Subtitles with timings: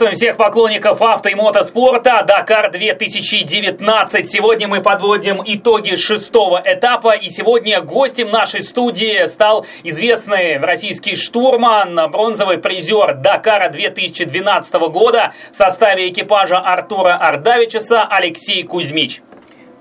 [0.00, 2.24] Приветствуем всех поклонников авто и мотоспорта.
[2.26, 4.30] Дакар 2019.
[4.30, 7.14] Сегодня мы подводим итоги шестого этапа.
[7.14, 15.56] И сегодня гостем нашей студии стал известный российский штурман, бронзовый призер Дакара 2012 года в
[15.56, 19.20] составе экипажа Артура Ардавичеса Алексей Кузьмич.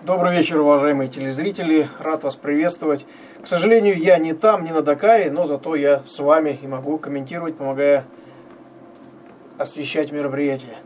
[0.02, 1.88] Добрый вечер, уважаемые телезрители.
[1.98, 3.06] Рад вас приветствовать.
[3.42, 6.98] К сожалению, я не там, не на Дакаре, но зато я с вами и могу
[6.98, 8.04] комментировать, помогая
[9.60, 10.78] освещать мероприятие.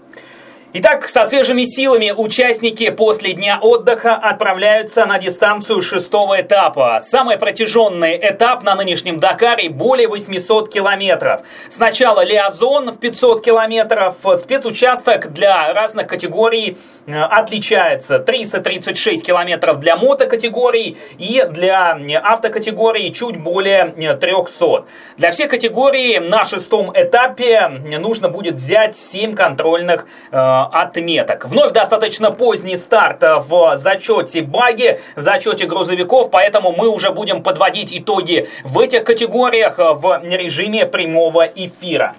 [0.75, 6.99] Итак, со свежими силами участники после дня отдыха отправляются на дистанцию шестого этапа.
[6.99, 11.41] Самый протяженный этап на нынешнем Дакаре более 800 километров.
[11.69, 14.15] Сначала Лиазон в 500 километров.
[14.41, 18.17] Спецучасток для разных категорий э, отличается.
[18.17, 24.85] 336 километров для мотокатегорий и для автокатегории чуть более 300.
[25.17, 27.67] Для всех категорий на шестом этапе
[27.99, 31.45] нужно будет взять 7 контрольных э, отметок.
[31.45, 37.91] Вновь достаточно поздний старт в зачете баги, в зачете грузовиков, поэтому мы уже будем подводить
[37.91, 42.15] итоги в этих категориях в режиме прямого эфира.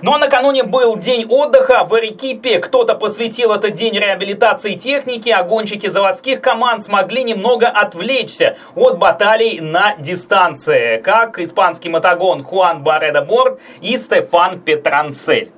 [0.00, 2.60] Ну а накануне был день отдыха в Эрикипе.
[2.60, 9.58] Кто-то посвятил этот день реабилитации техники, а гонщики заводских команд смогли немного отвлечься от баталий
[9.58, 15.50] на дистанции, как испанский мотогон Хуан Бареда Борт и Стефан Петранцель.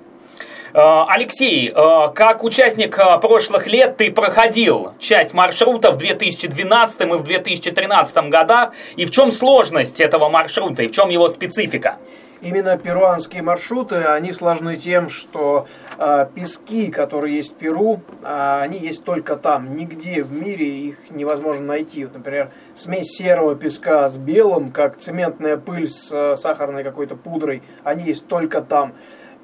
[0.72, 7.04] Э, Алексей, э, как участник э, прошлых лет ты проходил часть маршрута в 2012 и
[7.04, 8.72] в 2013 годах.
[8.96, 11.98] И в чем сложность этого маршрута и в чем его специфика?
[12.42, 15.66] Именно перуанские маршруты, они сложны тем, что
[15.98, 19.76] э, пески, которые есть в Перу, э, они есть только там.
[19.76, 22.04] Нигде в мире их невозможно найти.
[22.04, 27.62] Вот, например, смесь серого песка с белым, как цементная пыль с э, сахарной какой-то пудрой,
[27.84, 28.94] они есть только там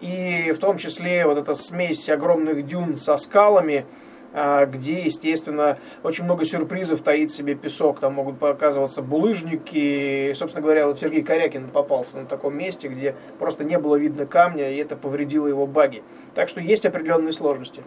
[0.00, 3.86] и в том числе вот эта смесь огромных дюн со скалами,
[4.38, 8.00] а, где, естественно, очень много сюрпризов таит себе песок.
[8.00, 10.30] Там могут показываться булыжники.
[10.30, 14.26] И, собственно говоря, вот Сергей Корякин попался на таком месте, где просто не было видно
[14.26, 16.02] камня, и это повредило его баги.
[16.34, 17.82] Так что есть определенные сложности.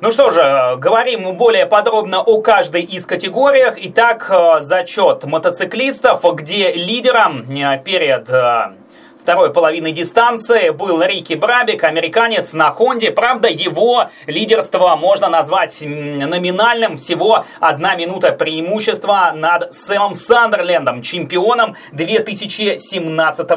[0.00, 3.74] Ну что же, говорим более подробно о каждой из категориях.
[3.76, 8.72] Итак, э, зачет мотоциклистов, где лидером э, перед э,
[9.22, 13.12] второй половины дистанции был Рики Брабик, американец на Хонде.
[13.12, 16.96] Правда, его лидерство можно назвать номинальным.
[16.96, 23.48] Всего одна минута преимущества над Сэмом Сандерлендом, чемпионом 2017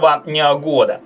[0.61, 1.01] года.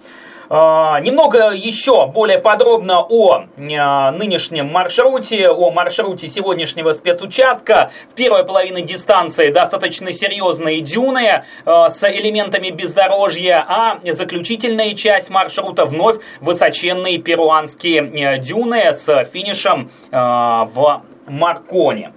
[0.52, 7.92] А, немного еще более подробно о а, нынешнем маршруте, о маршруте сегодняшнего спецучастка.
[8.12, 15.86] В первой половине дистанции достаточно серьезные дюны а, с элементами бездорожья, а заключительная часть маршрута
[15.86, 22.12] вновь высоченные перуанские дюны с финишем в Марконе.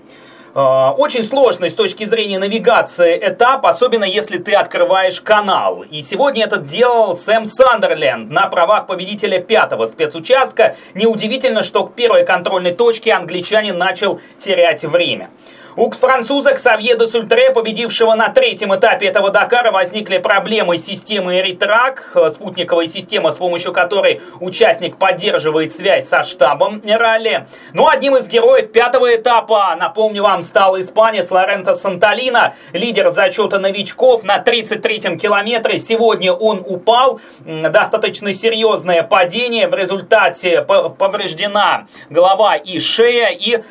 [0.55, 5.85] Э, очень сложный с точки зрения навигации этап, особенно если ты открываешь канал.
[5.91, 10.77] И сегодня это делал Сэм Сандерленд на правах победителя пятого спецучастка.
[10.95, 15.31] Неудивительно, что к первой контрольной точке англичанин начал терять время.
[15.75, 21.41] У француза Ксавье де Сультре, победившего на третьем этапе этого Дакара, возникли проблемы с системой
[21.41, 27.47] Ритрак, э, спутниковая система, с помощью которой участник поддерживает связь со штабом ралли.
[27.73, 34.25] Но одним из героев пятого этапа, напомню вам, стал испанец Лоренцо Санталина, лидер зачета новичков
[34.25, 35.79] на 33-м километре.
[35.79, 43.63] Сегодня он упал, достаточно серьезное падение, в результате повреждена голова и шея, и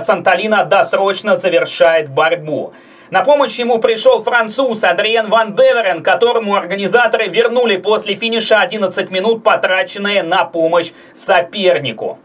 [0.00, 2.72] Санталина досрочно завершает борьбу.
[3.10, 9.42] На помощь ему пришел француз Адриен Ван Беверен, которому организаторы вернули после финиша 11 минут,
[9.42, 12.18] потраченные на помощь сопернику.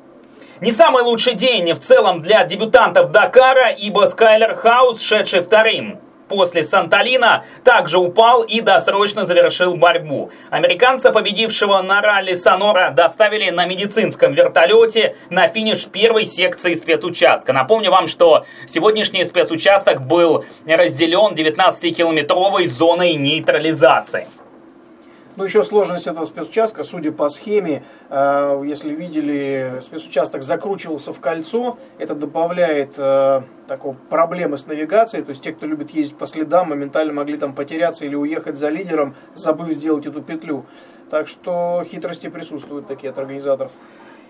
[0.62, 6.64] Не самый лучший день в целом для дебютантов Дакара, ибо Скайлер Хаус, шедший вторым, после
[6.64, 10.32] Санталина также упал и досрочно завершил борьбу.
[10.50, 17.54] Американца, победившего на ралли Сонора, доставили на медицинском вертолете на финиш первой секции спецучастка.
[17.54, 24.28] Напомню вам, что сегодняшний спецучасток был разделен 19-километровой зоной нейтрализации.
[25.38, 31.78] Ну, еще сложность этого спецучастка, судя по схеме, э, если видели, спецучасток закручивался в кольцо,
[31.98, 36.70] это добавляет э, такого проблемы с навигацией, то есть те, кто любит ездить по следам,
[36.70, 40.66] моментально могли там потеряться или уехать за лидером, забыв сделать эту петлю.
[41.10, 43.74] Так что хитрости присутствуют такие от организаторов.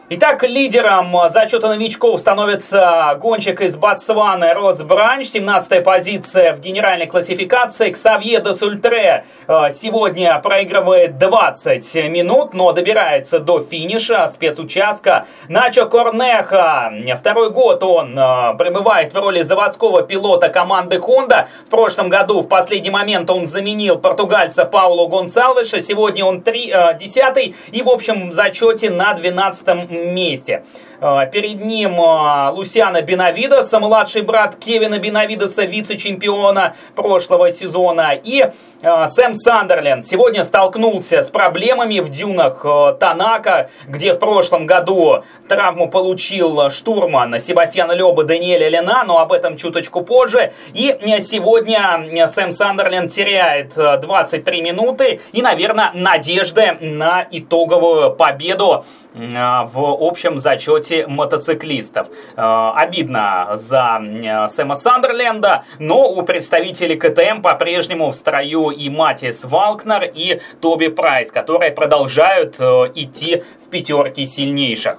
[0.07, 5.29] Итак, лидером зачета новичков становится гонщик из Ботсваны Рос Бранч.
[5.29, 7.89] 17 позиция в генеральной классификации.
[7.89, 15.25] Ксавье де Сультре э, сегодня проигрывает 20 минут, но добирается до финиша спецучастка.
[15.49, 16.93] Начо Корнеха.
[17.17, 21.47] Второй год он э, пребывает в роли заводского пилота команды Honda.
[21.65, 25.81] В прошлом году в последний момент он заменил португальца Пауло Гонсалвеша.
[25.81, 30.63] Сегодня он 3, 10 э, и в общем зачете на 12 месте.
[31.01, 38.13] А, перед ним а, Лусиана Бенавидос, младший брат Кевина Бенавидоса, вице-чемпиона прошлого сезона.
[38.13, 38.49] И
[38.81, 42.65] а, Сэм Сандерленд сегодня столкнулся с проблемами в дюнах
[42.99, 49.57] Танака, где в прошлом году травму получил штурман Себастьяна Леба Даниэля Лена, но об этом
[49.57, 50.53] чуточку позже.
[50.73, 60.37] И сегодня Сэм Сандерленд теряет 23 минуты и, наверное, надежды на итоговую победу в общем
[60.37, 62.09] зачете мотоциклистов.
[62.35, 64.01] Э, обидно за
[64.49, 71.31] Сэма Сандерленда, но у представителей КТМ по-прежнему в строю и Матис Валкнер, и Тоби Прайс,
[71.31, 74.97] которые продолжают э, идти в пятерке сильнейших.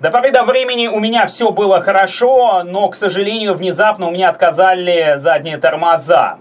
[0.00, 4.30] До поры до времени у меня все было хорошо, но, к сожалению, внезапно у меня
[4.30, 6.38] отказали задние тормоза.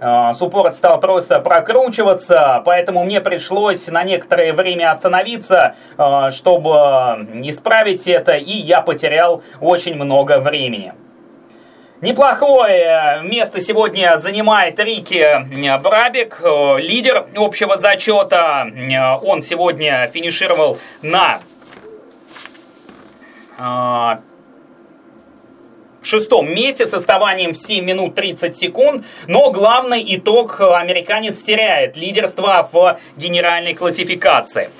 [0.00, 6.68] А, суппорт стал просто прокручиваться, поэтому мне пришлось на некоторое время остановиться, а, чтобы
[7.42, 10.92] исправить это, и я потерял очень много времени.
[12.02, 15.46] Неплохое место сегодня занимает Рики
[15.82, 16.42] Брабик,
[16.78, 18.66] лидер общего зачета.
[19.22, 21.40] Он сегодня финишировал на
[26.02, 32.68] шестом месте с отставанием в 7 минут 30 секунд, но главный итог американец теряет лидерство
[32.72, 34.70] в генеральной классификации.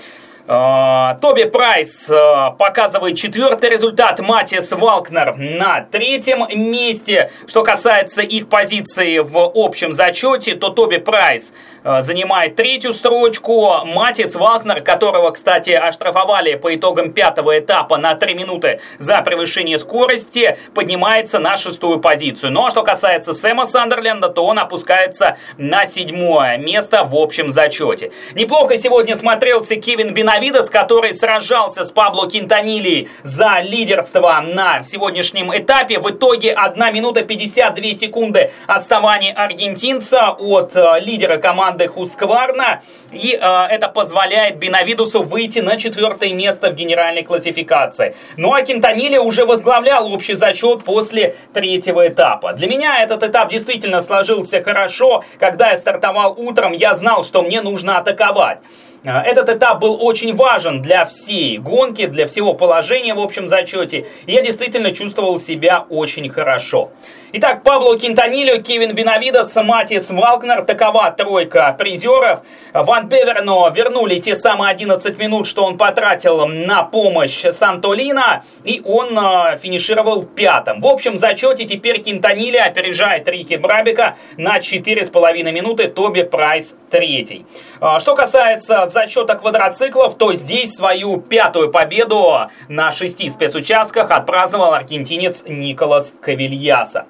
[0.53, 7.31] А, Тоби Прайс а, показывает четвертый результат, Маттиас Валкнер на третьем месте.
[7.47, 13.85] Что касается их позиции в общем зачете, то Тоби Прайс Э, занимает третью строчку.
[13.85, 20.56] Матис Вагнер, которого, кстати, оштрафовали по итогам пятого этапа на 3 минуты за превышение скорости,
[20.75, 22.53] поднимается на шестую позицию.
[22.53, 28.12] Ну, а что касается Сэма Сандерленда, то он опускается на седьмое место в общем зачете.
[28.35, 35.99] Неплохо сегодня смотрелся Кевин Бенавидес, который сражался с Пабло Кинтанили за лидерство на сегодняшнем этапе.
[35.99, 42.83] В итоге 1 минута 52 секунды отставания аргентинца от э, лидера команды команды Хускварна.
[43.13, 48.15] И э, это позволяет Бенавидусу выйти на четвертое место в генеральной классификации.
[48.37, 52.53] Ну а Кентанили уже возглавлял общий зачет после третьего этапа.
[52.53, 55.25] Для меня этот этап действительно сложился хорошо.
[55.39, 58.59] Когда я стартовал утром, я знал, что мне нужно атаковать.
[59.05, 64.07] Э, этот этап был очень важен для всей гонки, для всего положения в общем зачете.
[64.27, 66.91] И я действительно чувствовал себя очень хорошо.
[67.32, 72.41] Итак, Пабло Кинтанилио, Кевин Бенавидос, Матис Валкнер, такова тройка призеров.
[72.75, 79.17] Ван Певерно вернули те самые 11 минут, что он потратил на помощь Сантолина, и он
[79.17, 80.81] э, финишировал пятым.
[80.81, 87.47] В общем зачете теперь Кинтанили опережает Рики Брабика на 4,5 минуты, Тоби Прайс третий.
[87.81, 95.44] Э, что касается зачета квадроциклов, то здесь свою пятую победу на шести спецучастках отпраздновал аргентинец
[95.47, 97.06] Николас Кавильяса.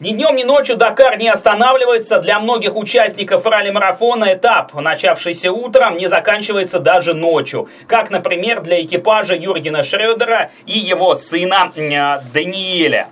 [0.00, 2.20] Ни днем, ни ночью Дакар не останавливается.
[2.20, 7.68] Для многих участников ралли-марафона этап, начавшийся утром, не заканчивается даже ночью.
[7.88, 13.08] Как, например, для экипажа Юргена Шредера и его сына Даниэля,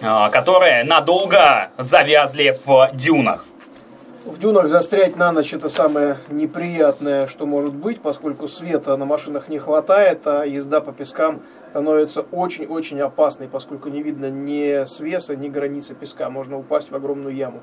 [0.00, 3.44] а, которые надолго завязли в дюнах.
[4.24, 9.48] В дюнах застрять на ночь это самое неприятное, что может быть, поскольку света на машинах
[9.48, 15.48] не хватает, а езда по пескам становится очень-очень опасной, поскольку не видно ни свеса, ни
[15.48, 16.28] границы песка.
[16.28, 17.60] Можно упасть в огромную яму.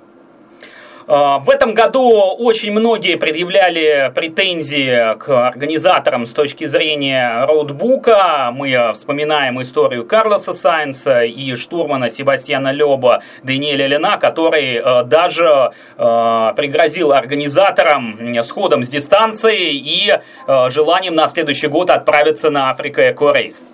[1.10, 8.50] А, в этом году очень многие предъявляли претензии к организаторам с точки зрения роутбука.
[8.54, 16.54] Мы вспоминаем историю Карлоса Сайнса и штурмана Себастьяна Леба Даниэля Лена, который э, даже э,
[16.58, 23.32] пригрозил организаторам сходом с дистанции и э, желанием на следующий год отправиться на Африка Эко
[23.32, 23.66] Рейс.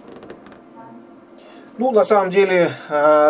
[1.80, 2.72] Ну, на самом деле,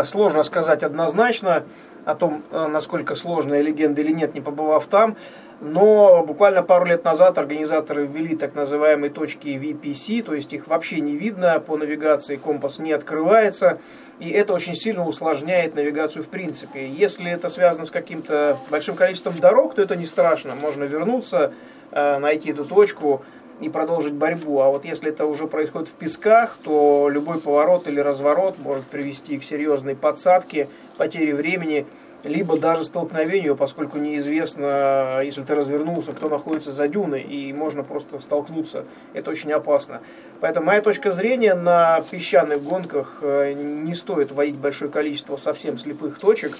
[0.04, 1.64] сложно сказать однозначно
[2.06, 5.16] о том, э, насколько сложная легенда или нет, не побывав там.
[5.62, 11.00] Но буквально пару лет назад организаторы ввели так называемые точки VPC, то есть их вообще
[11.00, 13.80] не видно по навигации, компас не открывается,
[14.20, 16.86] и это очень сильно усложняет навигацию в принципе.
[16.86, 21.54] Если это связано с каким-то большим количеством дорог, то это не страшно, можно вернуться,
[21.92, 23.24] э, найти эту точку,
[23.62, 24.60] и продолжить борьбу.
[24.60, 29.38] А вот если это уже происходит в песках, то любой поворот или разворот может привести
[29.38, 30.68] к серьезной подсадке,
[30.98, 31.86] потере времени–
[32.24, 38.20] либо даже столкновению, поскольку неизвестно, если ты развернулся, кто находится за дюной, и можно просто
[38.20, 38.86] столкнуться.
[39.14, 40.02] Это очень опасно.
[40.40, 46.20] Поэтому моя точка зрения на песчаных гонках э, не стоит вводить большое количество совсем слепых
[46.20, 46.58] точек.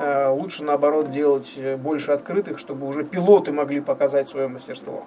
[0.00, 5.04] Э, лучше, наоборот, делать больше открытых, чтобы уже пилоты могли показать свое мастерство.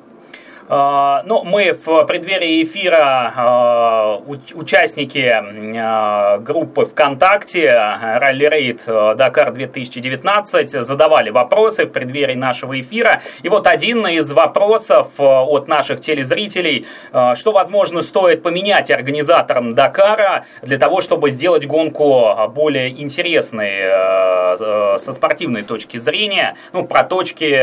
[0.71, 4.21] А, ну, мы в преддверии эфира а,
[4.53, 5.35] участники
[5.75, 13.19] а, группы ВКонтакте Ралли Рейд Дакар 2019 задавали вопросы в преддверии нашего эфира.
[13.41, 20.77] И вот один из вопросов от наших телезрителей, что, возможно, стоит поменять организаторам Дакара для
[20.77, 26.55] того, чтобы сделать гонку более интересной со спортивной точки зрения.
[26.73, 27.59] Ну, про точки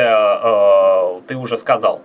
[1.29, 2.03] ты уже сказал.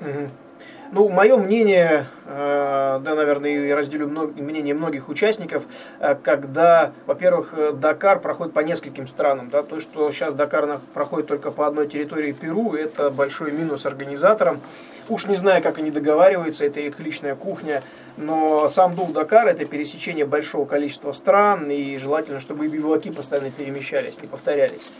[0.94, 5.64] Ну, мое мнение, э, да, наверное, я разделю мнение многих участников,
[6.02, 11.52] э, когда, во-первых, Дакар проходит по нескольким странам, да, то, что сейчас Дакар проходит только
[11.52, 14.60] по одной территории Перу, это большой минус организаторам.
[15.08, 17.84] Уж не знаю, как они договариваются, это их личная кухня,
[18.18, 23.50] но сам Дул Дакар это пересечение большого количества стран, и желательно, чтобы и биваки постоянно
[23.50, 24.92] перемещались, не повторялись.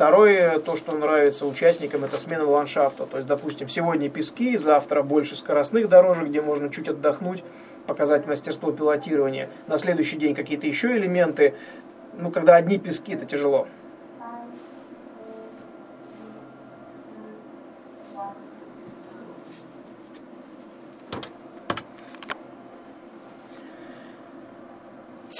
[0.00, 3.04] Второе, то, что нравится участникам, это смена ландшафта.
[3.04, 7.44] То есть, допустим, сегодня пески, завтра больше скоростных дорожек, где можно чуть отдохнуть,
[7.86, 9.50] показать мастерство пилотирования.
[9.66, 11.52] На следующий день какие-то еще элементы.
[12.16, 13.68] Ну, когда одни пески, это тяжело.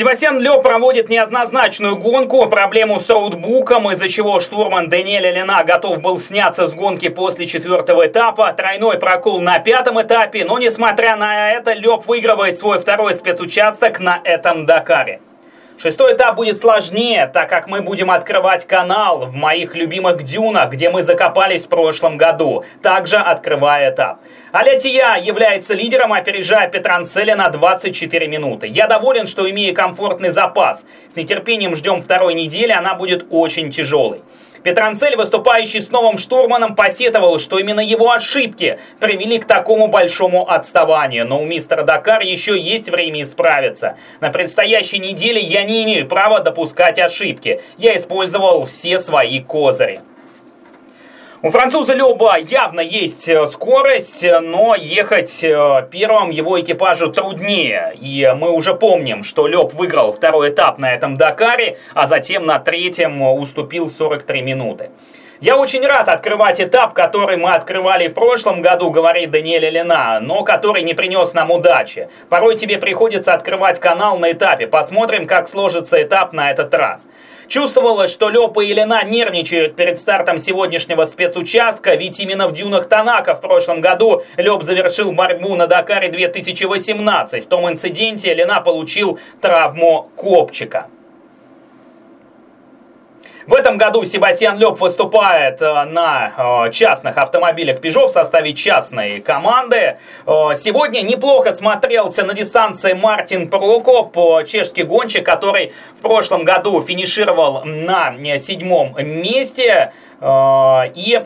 [0.00, 6.18] Себастьян Лё проводит неоднозначную гонку, проблему с роутбуком, из-за чего штурман Даниэль Лена готов был
[6.18, 11.74] сняться с гонки после четвертого этапа, тройной прокол на пятом этапе, но несмотря на это,
[11.74, 15.20] Лёб выигрывает свой второй спецучасток на этом Дакаре.
[15.82, 20.90] Шестой этап будет сложнее, так как мы будем открывать канал в моих любимых дюнах, где
[20.90, 24.18] мы закопались в прошлом году, также открывая этап.
[24.52, 28.66] Алятия является лидером, опережая Петранцеля на 24 минуты.
[28.66, 30.84] Я доволен, что имею комфортный запас.
[31.14, 34.20] С нетерпением ждем второй недели, она будет очень тяжелой.
[34.62, 41.26] Петранцель, выступающий с новым штурманом, посетовал, что именно его ошибки привели к такому большому отставанию.
[41.26, 43.96] Но у мистера Дакар еще есть время исправиться.
[44.20, 47.62] На предстоящей неделе я не имею права допускать ошибки.
[47.78, 50.02] Я использовал все свои козыри.
[51.42, 57.94] У француза Леба явно есть э, скорость, но ехать э, первым его экипажу труднее.
[57.98, 62.58] И мы уже помним, что Леб выиграл второй этап на этом Дакаре, а затем на
[62.58, 64.90] третьем уступил 43 минуты.
[65.40, 70.44] Я очень рад открывать этап, который мы открывали в прошлом году, говорит Даниэль Лена, но
[70.44, 72.10] который не принес нам удачи.
[72.28, 74.66] Порой тебе приходится открывать канал на этапе.
[74.66, 77.06] Посмотрим, как сложится этап на этот раз.
[77.50, 83.34] Чувствовалось, что Лёпа и Лена нервничают перед стартом сегодняшнего спецучастка, ведь именно в дюнах Танака
[83.34, 87.44] в прошлом году Лёп завершил борьбу на Дакаре 2018.
[87.44, 90.86] В том инциденте Лена получил травму копчика.
[93.50, 99.20] В этом году Себастьян Лёб выступает э, на э, частных автомобилях Peugeot в составе частной
[99.20, 99.96] команды.
[100.24, 107.64] Э, сегодня неплохо смотрелся на дистанции Мартин Прокоп, чешский гонщик, который в прошлом году финишировал
[107.64, 109.92] на седьмом месте.
[110.22, 111.18] И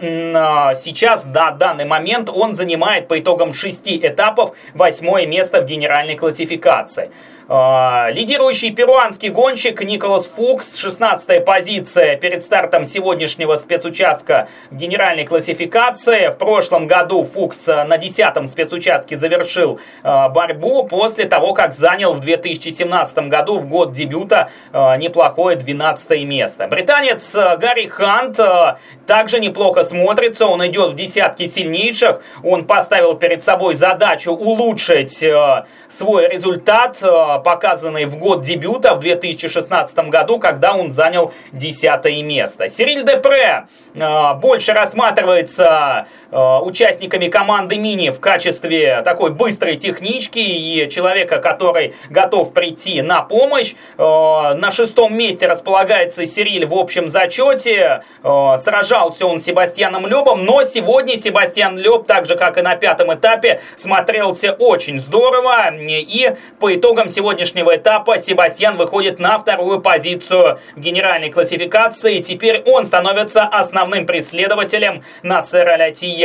[0.77, 7.11] сейчас, на данный момент, он занимает по итогам шести этапов восьмое место в генеральной классификации.
[7.47, 16.29] А, лидирующий перуанский гонщик Николас Фукс, 16 позиция перед стартом сегодняшнего спецучастка генеральной классификации.
[16.29, 23.29] В прошлом году Фукс на 10 спецучастке завершил борьбу после того, как занял в 2017
[23.29, 26.67] году, в год дебюта, неплохое 12 место.
[26.67, 28.41] Британец Гарри Хант
[29.07, 35.23] также неплохо смотрится, он идет в десятке сильнейших, он поставил перед собой задачу улучшить
[35.91, 37.03] свой результат,
[37.45, 42.69] показанный в год дебюта в 2016 году, когда он занял 10 место.
[42.69, 50.91] Сириль Депре э, больше рассматривается э, участниками команды Мини в качестве такой быстрой технички и
[50.91, 53.75] человека, который готов прийти на помощь.
[53.97, 60.45] Э, на шестом месте располагается Сириль в общем зачете с сражался он с Себастьяном Лебом,
[60.45, 65.73] но сегодня Себастьян Леб, так же как и на пятом этапе, смотрелся очень здорово.
[65.79, 72.21] И по итогам сегодняшнего этапа Себастьян выходит на вторую позицию в генеральной классификации.
[72.21, 76.24] Теперь он становится основным преследователем Насера Лятия.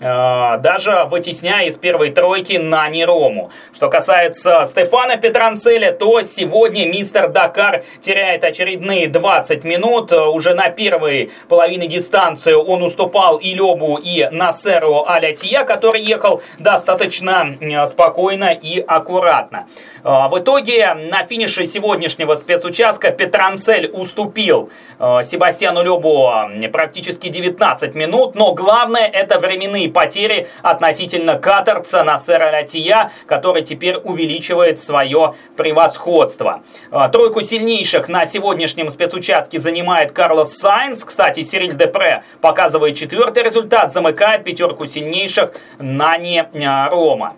[0.00, 3.50] Э, даже вытесняя из первой тройки на Нерому.
[3.74, 10.10] Что касается Стефана Петранцеля, то сегодня мистер Дакар теряет очередные 20 минут.
[10.12, 17.56] Уже на первой половине дистанции он уступал и Лебу, и Насеру Алятия, который ехал достаточно
[17.60, 19.66] э, спокойно и аккуратно.
[20.04, 26.30] Э, в итоге на финише сегодняшнего спецучастка Петранцель уступил Себастьяну Лебу
[26.72, 34.80] практически 19 минут, но главное это временные потери относительно каторца Насера Латия, который теперь увеличивает
[34.80, 36.62] свое превосходство.
[36.90, 41.04] А, тройку сильнейших на сегодняшнем спецучастке занимает Карлос Сайнс.
[41.04, 47.36] Кстати, Сириль Депре показывает четвертый результат, замыкает пятерку сильнейших Нани а, Рома.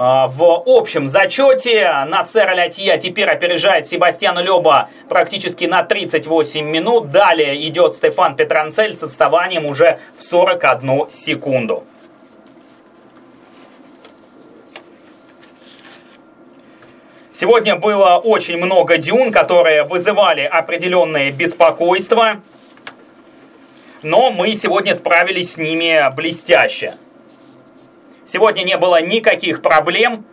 [0.00, 7.10] А, в общем зачете Насер Лятья теперь опережает Себастьяна Леба практически на 38 минут.
[7.10, 11.82] Далее идет Стефан Петранцель с отставанием уже в 41 секунду.
[17.32, 22.40] Сегодня было очень много дюн, которые вызывали определенное беспокойство.
[24.04, 26.94] Но мы сегодня справились с ними блестяще.
[28.30, 30.26] Сегодня не было никаких проблем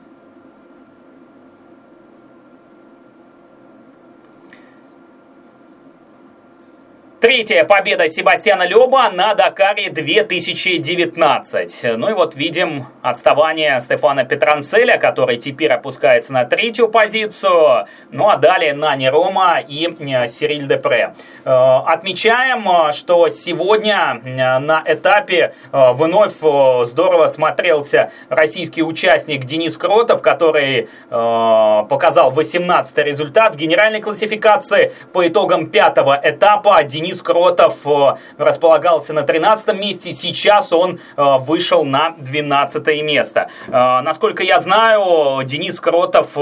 [7.26, 11.98] Третья победа Себастьяна Леба на Дакаре 2019.
[11.98, 17.88] Ну и вот видим отставание Стефана Петранцеля, который теперь опускается на третью позицию.
[18.12, 21.16] Ну а далее Нани Рома и э, Сириль Депре.
[21.46, 30.90] Э, отмечаем, что сегодня э, на этапе вновь здорово смотрелся российский участник Денис Кротов, который
[31.10, 34.94] показал 18 результат в генеральной классификации.
[35.12, 41.38] По итогам пятого этапа Денис Денис Кротов э, располагался на 13 месте, сейчас он э,
[41.40, 43.48] вышел на 12 место.
[43.68, 46.34] Э, насколько я знаю, Денис Кротов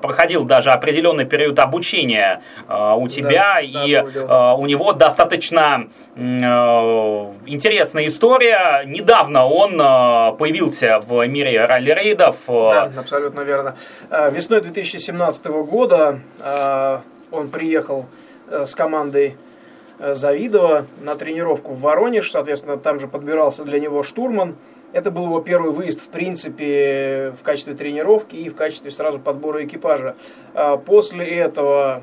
[0.00, 8.84] проходил даже определенный период обучения у тебя, да, и да, у него достаточно интересная история.
[8.86, 9.76] Недавно он
[10.36, 12.36] появился в мире ралли-рейдов.
[12.46, 13.76] Да, абсолютно верно.
[14.30, 16.20] Весной 2017 года
[17.30, 18.06] он приехал
[18.48, 19.36] с командой
[20.12, 24.56] Завидова на тренировку в Воронеж, соответственно, там же подбирался для него штурман.
[24.92, 29.64] Это был его первый выезд, в принципе, в качестве тренировки и в качестве сразу подбора
[29.64, 30.14] экипажа.
[30.52, 32.02] А после этого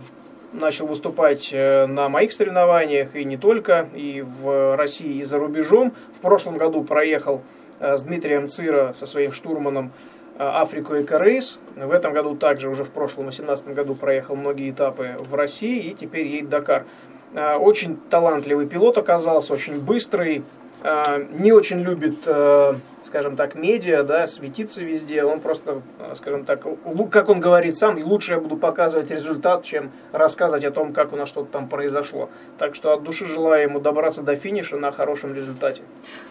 [0.52, 5.94] начал выступать э, на моих соревнованиях и не только, и в России, и за рубежом.
[6.18, 7.44] В прошлом году проехал
[7.80, 9.92] э, с Дмитрием Цира со своим штурманом
[10.38, 11.60] Африку и Рейс.
[11.76, 15.94] В этом году также, уже в прошлом, 2018 году проехал многие этапы в России и
[15.94, 16.86] теперь едет Дакар.
[17.34, 20.44] Э, очень талантливый пилот оказался, очень быстрый,
[20.84, 26.46] э, не очень любит э, скажем так, медиа, да, светиться везде, он просто, э, скажем
[26.46, 26.64] так,
[27.12, 31.16] как он говорит сам, лучше я буду показывать результат, чем рассказывать о том, как у
[31.16, 32.30] нас что-то там произошло.
[32.58, 35.82] Так что от души желаю ему добраться до финиша на хорошем результате.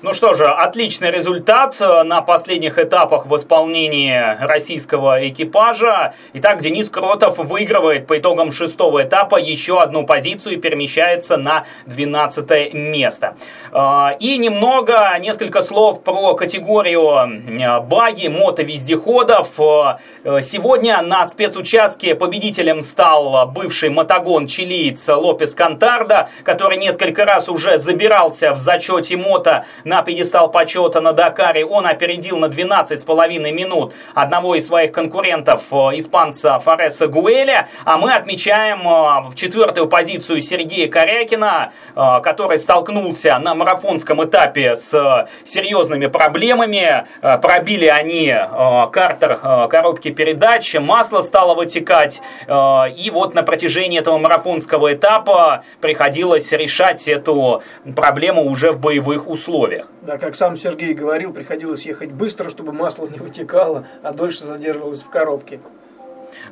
[0.03, 6.15] Ну что же, отличный результат э, на последних этапах в исполнении российского экипажа.
[6.35, 12.75] Итак, Денис Кротов выигрывает по итогам шестого этапа еще одну позицию и перемещается на 12
[12.75, 13.35] место.
[13.73, 19.49] Э, и немного, несколько слов про категорию категорию баги, мотовездеходов.
[19.59, 27.49] Э, э, сегодня на спецучастке победителем стал бывший мотогон чилиец Лопес Кантарда, который несколько раз
[27.49, 31.65] уже забирался в зачете мото на пьедестал почета на Дакаре.
[31.65, 37.69] Он опередил на 12,5 минут одного из своих конкурентов, э, испанца Фореса Гуэля.
[37.85, 46.07] А мы отмечаем в четвертую позицию Сергея Корякина, который столкнулся на марафонском этапе с серьезными
[46.07, 47.07] проблемами проблемами.
[47.23, 52.21] Э, пробили они э, картер э, коробки передач, масло стало вытекать.
[52.49, 57.63] И вот на протяжении этого марафонского этапа приходилось решать эту
[57.95, 59.87] проблему уже в боевых условиях.
[60.03, 65.01] Да, как сам Сергей говорил, приходилось ехать быстро, чтобы масло не вытекало, а дольше задерживалось
[65.01, 65.61] в коробке.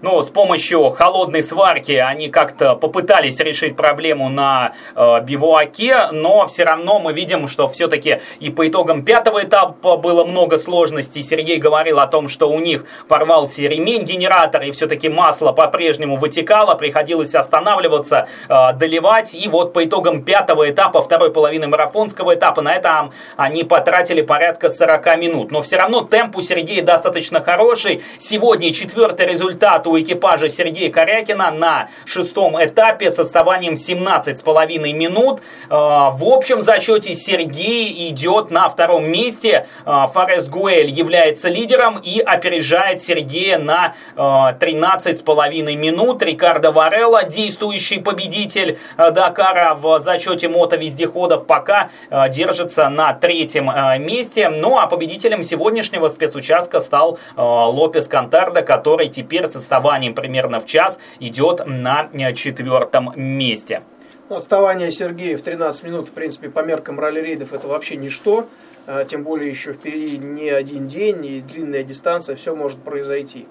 [0.03, 6.65] Ну, с помощью холодной сварки они как-то попытались решить проблему на э, бивуаке, но все
[6.65, 11.23] равно мы видим, что все-таки и по итогам пятого этапа было много сложностей.
[11.23, 16.75] Сергей говорил о том, что у них порвался ремень генератора, и все-таки масло по-прежнему вытекало,
[16.75, 19.35] приходилось останавливаться, э, доливать.
[19.35, 24.71] И вот по итогам пятого этапа, второй половины марафонского этапа, на это они потратили порядка
[24.71, 25.51] 40 минут.
[25.51, 28.03] Но все равно темп у Сергея достаточно хороший.
[28.19, 35.41] Сегодня четвертый результат у экипажа Сергея Корякина на шестом этапе с отставанием 17,5 минут.
[35.69, 39.67] Э, в общем зачете Сергей идет на втором месте.
[39.85, 46.23] Э, Форес Гуэль является лидером и опережает Сергея на 13,5 э, минут.
[46.23, 51.91] Рикардо Варелла, действующий победитель Дакара в зачете мотовездеходов, пока
[52.29, 53.71] держится на третьем
[54.05, 54.49] месте.
[54.49, 60.99] Ну а победителем сегодняшнего спецучастка стал Лопес Кантарда, который теперь с отставанием примерно в час
[61.21, 63.83] идет на э, четвертом месте.
[64.31, 68.47] Ну, отставание Сергея в 13 минут, в принципе, по меркам ралли-рейдов это вообще ничто.
[68.87, 73.47] А, тем более еще впереди не один день и длинная дистанция, все может произойти.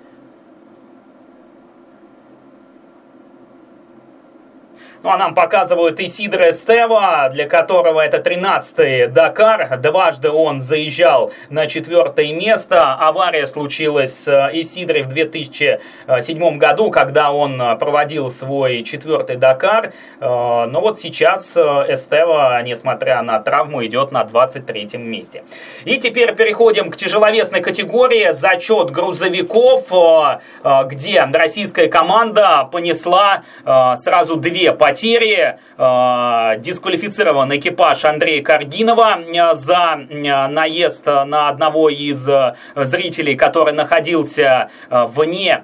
[5.03, 9.77] Ну, а нам показывают Исидро Эстева, для которого это 13-й Дакар.
[9.77, 12.95] Дважды он заезжал на четвертое место.
[12.95, 19.93] Авария случилась с Исидрой в 2007 году, когда он проводил свой четвертый Дакар.
[20.19, 25.43] Э, но вот сейчас Эстева, несмотря на травму, идет на 23 месте.
[25.85, 28.31] И теперь переходим к тяжеловесной категории.
[28.31, 35.57] Зачет грузовиков, э, э, где российская команда понесла сразу две потери потери.
[35.77, 42.27] Э, дисквалифицирован экипаж Андрея Каргинова э, за э, наезд на одного из
[42.75, 45.63] зрителей, который находился вне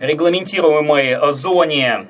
[0.00, 2.06] регламентируемой зоне.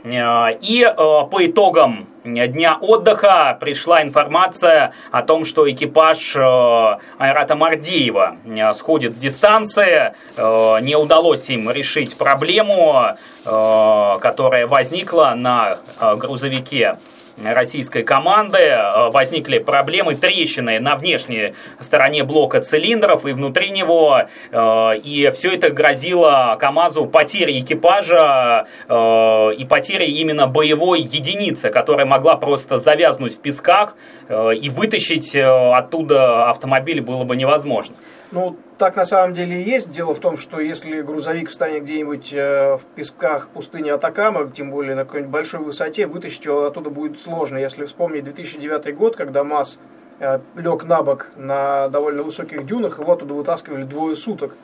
[0.61, 8.37] И по итогам дня отдыха пришла информация о том, что экипаж Айрата Мардиева
[8.75, 10.15] сходит с дистанции.
[10.37, 15.79] Не удалось им решить проблему, которая возникла на
[16.17, 16.97] грузовике
[17.43, 24.23] российской команды э, возникли проблемы, трещины на внешней стороне блока цилиндров и внутри него.
[24.51, 32.07] Э, и все это грозило КАМАЗу потерей экипажа э, и потерей именно боевой единицы, которая
[32.07, 33.97] могла просто завязнуть в песках
[34.29, 37.95] и вытащить оттуда автомобиль было бы невозможно.
[38.35, 39.91] Ну, так на самом деле и есть.
[39.91, 44.97] Дело в том, что если грузовик встанет где-нибудь э, в песках пустыни Атакама, тем более
[44.97, 47.59] на какой-нибудь большой высоте, вытащить его оттуда будет сложно.
[47.59, 49.79] Если вспомнить 2009 год, когда МАЗ
[50.19, 54.57] э, лег на бок на довольно высоких дюнах, его оттуда вытаскивали двое суток.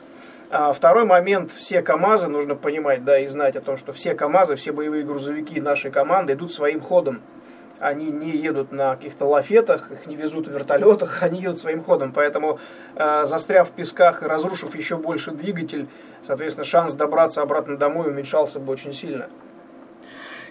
[0.49, 4.55] А второй момент, все КАМАЗы, нужно понимать, да, и знать о том, что все КАМАЗы,
[4.55, 7.21] все боевые грузовики нашей команды идут своим ходом
[7.79, 12.11] они не едут на каких-то лафетах, их не везут в вертолетах, они едут своим ходом.
[12.11, 12.59] Поэтому,
[12.95, 15.87] э, застряв в песках и разрушив еще больше двигатель,
[16.21, 19.27] соответственно, шанс добраться обратно домой уменьшался бы очень сильно.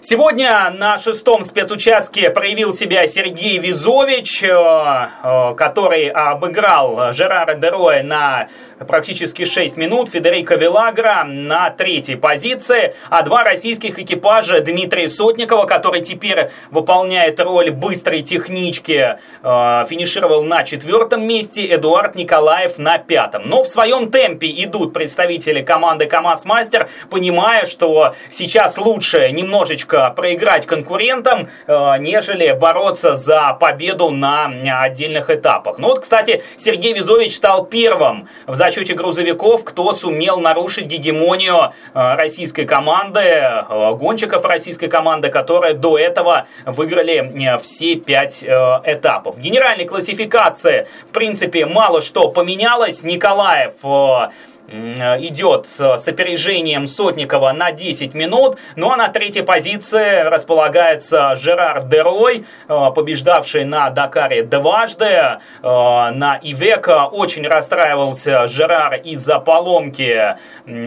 [0.03, 8.47] Сегодня на шестом спецучастке проявил себя Сергей Визович, э, э, который обыграл Жерара Дероя на
[8.87, 16.01] практически 6 минут, Федерико Вилагра на третьей позиции, а два российских экипажа Дмитрия Сотникова, который
[16.01, 23.43] теперь выполняет роль быстрой технички, э, финишировал на четвертом месте, Эдуард Николаев на пятом.
[23.45, 30.13] Но в своем темпе идут представители команды КамАЗ Мастер, понимая, что сейчас лучше немножечко немножко
[30.15, 34.51] проиграть конкурентам, э, нежели бороться за победу на
[34.83, 35.77] отдельных этапах.
[35.77, 42.15] Ну вот, кстати, Сергей Визович стал первым в зачете грузовиков, кто сумел нарушить гегемонию э,
[42.15, 49.35] российской команды, э, гонщиков российской команды, которые до этого выиграли все пять этапов.
[49.35, 53.03] В генеральной классификации, в принципе, мало что поменялось.
[53.03, 54.29] Николаев Э,
[54.67, 58.57] идет с опережением Сотникова на 10 минут.
[58.75, 65.05] Ну а на третьей позиции располагается Жерар Дерой, э, побеждавший на Дакаре дважды.
[65.05, 70.35] Э, на Ивека очень расстраивался Жерар из-за поломки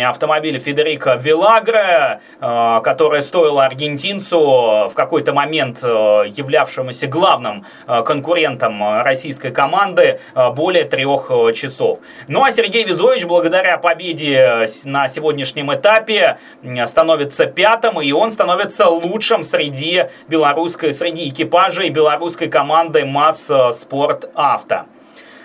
[0.05, 10.21] автомобиля Федерико Вилагре, которая стоила аргентинцу в какой-то момент являвшемуся главным конкурентом российской команды
[10.53, 11.99] более трех часов.
[12.29, 16.39] Ну а Сергей Визович благодаря победе э, на сегодняшнем этапе
[16.87, 24.87] становится пятым, и он становится лучшим среди белорусской, среди экипажей белорусской команды МАЗ Спорт Авто.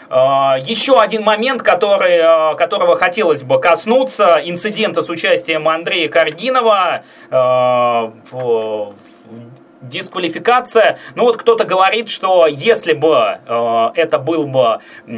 [0.10, 7.03] Еще один момент, который, которого хотелось бы коснуться, инцидента с участием Андрея Каргинова
[9.81, 10.97] дисквалификация.
[11.15, 15.11] Ну вот кто-то говорит, что если бы э, это был бы э,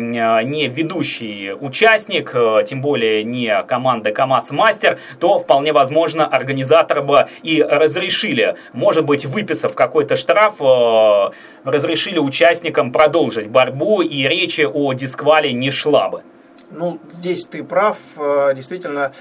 [0.43, 7.27] не ведущий участник, э, тем более не команда КАМАЗ Мастер, то вполне возможно организаторы бы
[7.43, 11.31] и разрешили, может быть, выписав какой-то штраф, э,
[11.63, 16.23] разрешили участникам продолжить борьбу и речи о дисквале не шла бы.
[16.71, 19.11] Ну, здесь ты прав, э, действительно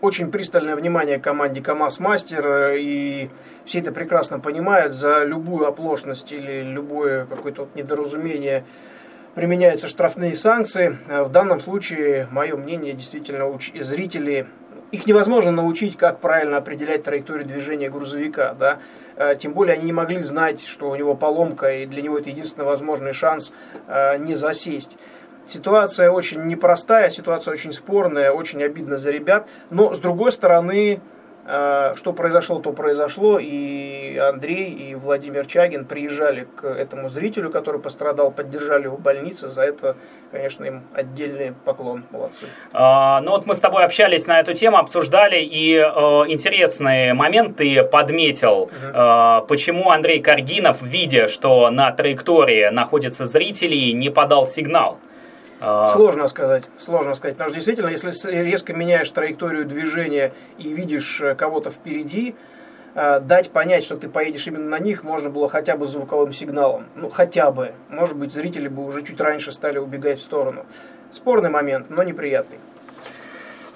[0.00, 3.30] очень пристальное внимание команде КАМАЗ Мастер, э, и
[3.64, 8.64] все это прекрасно понимают, за любую оплошность или любое какое-то вот недоразумение
[9.34, 10.98] применяются штрафные санкции.
[11.08, 13.72] Э, в данном случае, мое мнение, действительно, уч...
[13.74, 14.46] зрители,
[14.90, 18.78] их невозможно научить, как правильно определять траекторию движения грузовика, да,
[19.16, 22.30] э, тем более они не могли знать, что у него поломка, и для него это
[22.30, 23.52] единственный возможный шанс
[24.18, 24.96] не засесть.
[25.50, 29.48] Ситуация очень непростая, ситуация очень спорная, очень обидно за ребят.
[29.70, 31.00] Но, с другой стороны,
[31.44, 33.40] э, что произошло, то произошло.
[33.40, 39.48] И Андрей, и Владимир Чагин приезжали к этому зрителю, который пострадал, поддержали его в больнице.
[39.48, 39.96] За это,
[40.30, 42.04] конечно, им отдельный поклон.
[42.12, 42.46] Молодцы.
[42.72, 45.90] А, ну вот мы с тобой общались на эту тему, обсуждали, и э,
[46.28, 48.62] интересный момент ты подметил.
[48.62, 48.70] Угу.
[48.94, 55.00] Э, почему Андрей Каргинов, видя, что на траектории находятся зрители, не подал сигнал?
[55.60, 57.36] А, сложно сказать, сложно сказать.
[57.36, 62.34] Потому что действительно, если резко меняешь траекторию движения и видишь э, кого-то впереди,
[62.94, 66.86] э, дать понять, что ты поедешь именно на них, можно было хотя бы звуковым сигналом.
[66.96, 67.72] Ну, хотя бы.
[67.90, 70.64] Может быть, зрители бы уже чуть раньше стали убегать в сторону.
[71.10, 72.58] Спорный момент, но неприятный.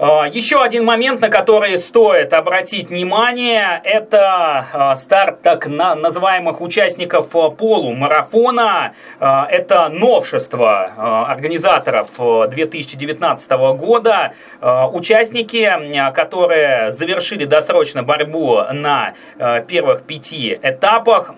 [0.06, 7.34] А, еще один момент, на который стоит обратить внимание, это а, старт так называемых участников
[7.34, 8.92] а, полумарафона.
[9.18, 14.32] Это новшество организаторов 2019 года.
[14.60, 15.70] Участники,
[16.14, 19.14] которые завершили досрочно борьбу на
[19.66, 21.34] первых пяти этапах,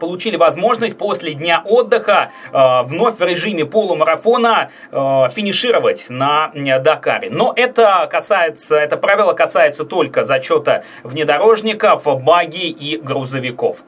[0.00, 7.30] получили возможность после дня отдыха вновь в режиме полумарафона финишировать на Дакаре.
[7.30, 13.78] Но это это касается, это правило касается только зачета внедорожников, баги и грузовиков.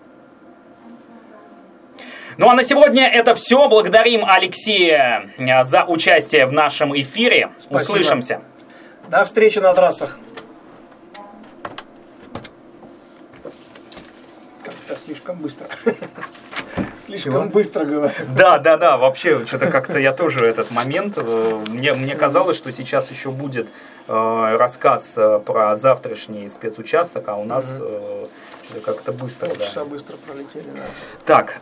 [2.37, 3.69] Ну а на сегодня это все.
[3.69, 7.51] Благодарим Алексея э, за участие в нашем эфире.
[7.59, 7.77] Спасибо.
[7.83, 8.41] Услышимся.
[9.09, 10.19] До встречи на трассах.
[14.65, 15.67] Как-то слишком быстро.
[17.05, 17.45] Слишком Чего?
[17.45, 18.13] быстро говорю.
[18.37, 22.71] Да, да, да, вообще, что-то как-то я тоже этот момент, э, мне, мне казалось, что
[22.73, 23.69] сейчас еще будет
[24.07, 28.27] э, рассказ э, про завтрашний спецучасток, а у нас э,
[28.65, 29.49] что-то как-то быстро.
[29.49, 29.85] Полчаса да.
[29.87, 30.83] быстро пролетели, да.
[31.25, 31.61] Так,